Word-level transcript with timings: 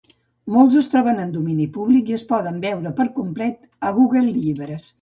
Molts 0.53 0.77
es 0.79 0.89
troben 0.93 1.19
en 1.23 1.29
el 1.29 1.35
domini 1.35 1.67
públic 1.77 2.09
i 2.09 2.17
es 2.19 2.27
poden 2.33 2.59
veure 2.67 2.95
per 3.03 3.09
complet 3.21 3.63
a 3.91 3.97
Google 4.01 4.29
Llibres. 4.43 4.95